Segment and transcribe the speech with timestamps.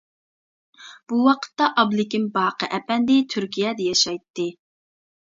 [1.11, 4.53] بۇ ۋاقىتتا ئابلىكىم باقى ئەپەندى تۈركىيەدە ياشايتتى.